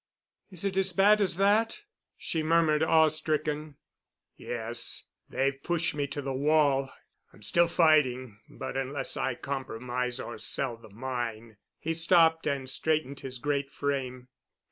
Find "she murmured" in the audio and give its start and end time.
2.17-2.81